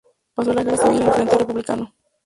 [0.33, 1.93] Pasó la guerra civil en el frente republicano.